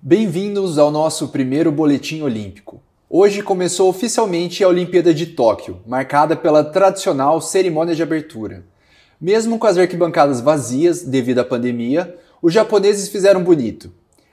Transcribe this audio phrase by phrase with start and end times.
[0.00, 2.80] Bem-vindos ao nosso primeiro boletim olímpico.
[3.10, 8.64] Hoje começou oficialmente a Olimpíada de Tóquio, marcada pela tradicional cerimônia de abertura.
[9.20, 13.90] Mesmo com as arquibancadas vazias devido à pandemia, os japoneses fizeram bonito.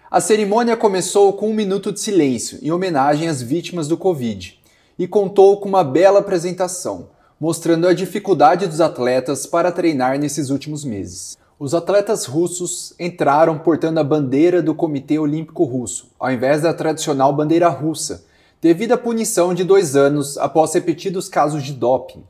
[0.10, 4.62] A cerimônia começou com um minuto de silêncio em homenagem às vítimas do Covid
[5.00, 7.10] e contou com uma bela apresentação,
[7.40, 11.44] mostrando a dificuldade dos atletas para treinar nesses últimos meses.
[11.58, 17.34] Os atletas russos entraram portando a bandeira do Comitê Olímpico Russo, ao invés da tradicional
[17.34, 18.26] bandeira russa,
[18.62, 22.26] devido à punição de dois anos após repetidos casos de doping.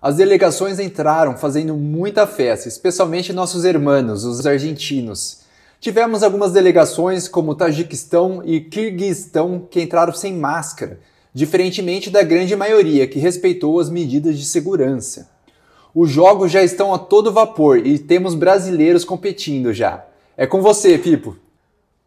[0.00, 5.40] As delegações entraram fazendo muita festa, especialmente nossos irmãos, os argentinos.
[5.80, 11.00] Tivemos algumas delegações como Tajiquistão e Kirguistão que entraram sem máscara,
[11.34, 15.28] diferentemente da grande maioria que respeitou as medidas de segurança.
[15.94, 20.02] Os jogos já estão a todo vapor e temos brasileiros competindo já.
[20.34, 21.36] É com você, Pipo.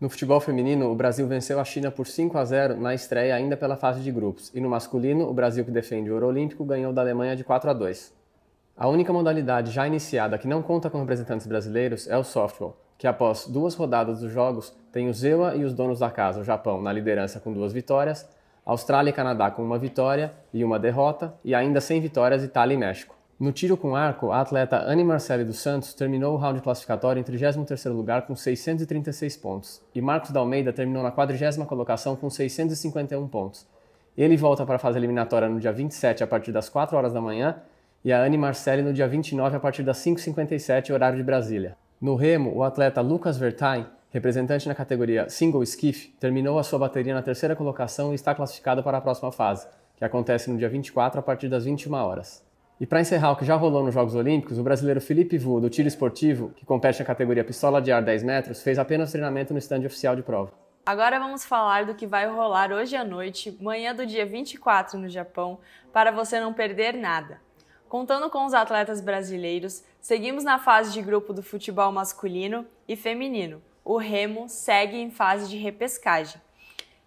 [0.01, 3.55] No futebol feminino, o Brasil venceu a China por 5 a 0 na estreia ainda
[3.55, 4.51] pela fase de grupos.
[4.55, 7.69] E no masculino, o Brasil que defende o ouro olímpico ganhou da Alemanha de 4
[7.69, 8.11] a 2.
[8.75, 13.05] A única modalidade já iniciada que não conta com representantes brasileiros é o softball, que
[13.05, 16.81] após duas rodadas dos jogos tem o Zewa e os donos da casa, o Japão,
[16.81, 18.27] na liderança com duas vitórias,
[18.65, 22.77] Austrália e Canadá com uma vitória e uma derrota, e ainda sem vitórias Itália e
[22.77, 23.14] México.
[23.37, 27.23] No tiro com arco, a atleta Anne Marcelli dos Santos terminou o round classificatório em
[27.23, 33.27] 33º lugar com 636 pontos, e Marcos da Almeida terminou na 40ª colocação com 651
[33.27, 33.67] pontos.
[34.17, 37.19] Ele volta para a fase eliminatória no dia 27 a partir das 4 horas da
[37.19, 37.57] manhã
[38.05, 41.75] e a Anne Marcelli no dia 29 a partir das 5h57 horário de Brasília.
[41.99, 47.13] No remo, o atleta Lucas Vertain, representante na categoria Single Skiff, terminou a sua bateria
[47.13, 51.19] na terceira colocação e está classificado para a próxima fase, que acontece no dia 24
[51.19, 52.44] a partir das 21 horas.
[52.77, 55.69] E para encerrar o que já rolou nos Jogos Olímpicos, o brasileiro Felipe Vu, do
[55.69, 59.59] tiro esportivo, que compete na categoria pistola de ar 10 metros, fez apenas treinamento no
[59.59, 60.51] estande oficial de prova.
[60.85, 65.07] Agora vamos falar do que vai rolar hoje à noite, manhã do dia 24 no
[65.07, 65.57] Japão,
[65.93, 67.39] para você não perder nada.
[67.87, 73.61] Contando com os atletas brasileiros, seguimos na fase de grupo do futebol masculino e feminino.
[73.85, 76.41] O remo segue em fase de repescagem.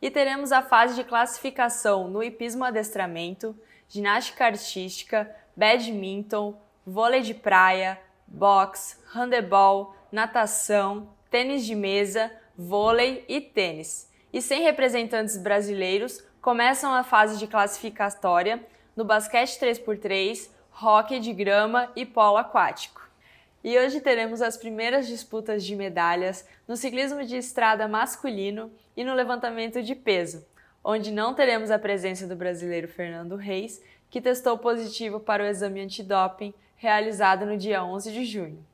[0.01, 3.55] E teremos a fase de classificação no hipismo adestramento,
[3.89, 14.11] ginástica artística, badminton, vôlei de praia, boxe, handebol, natação, tênis de mesa, vôlei e tênis.
[14.33, 20.51] E sem representantes brasileiros, começam a fase de classificatória no basquete 3x3,
[20.83, 23.09] hóquei de grama e polo aquático.
[23.63, 29.15] E hoje teremos as primeiras disputas de medalhas no ciclismo de estrada masculino e no
[29.15, 30.47] levantamento de peso,
[30.83, 35.81] onde não teremos a presença do brasileiro Fernando Reis, que testou positivo para o exame
[35.81, 38.65] antidoping realizado no dia 11 de junho.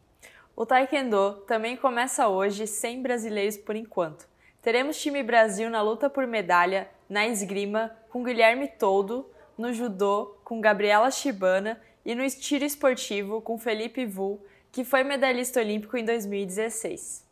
[0.56, 4.28] O Taekwondo também começa hoje sem brasileiros por enquanto.
[4.62, 9.28] Teremos time Brasil na luta por medalha na esgrima com Guilherme Toldo,
[9.58, 15.60] no judô com Gabriela Shibana e no tiro esportivo com Felipe Vu, que foi medalhista
[15.60, 17.24] olímpico em 2016.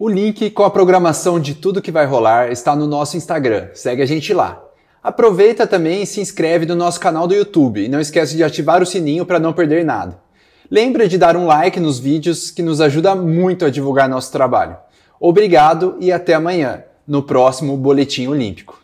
[0.00, 3.70] O link com a programação de tudo que vai rolar está no nosso Instagram.
[3.74, 4.62] Segue a gente lá.
[5.02, 8.80] Aproveita também e se inscreve no nosso canal do YouTube e não esquece de ativar
[8.80, 10.16] o sininho para não perder nada.
[10.70, 14.76] Lembra de dar um like nos vídeos que nos ajuda muito a divulgar nosso trabalho.
[15.18, 18.80] Obrigado e até amanhã, no próximo Boletim Olímpico.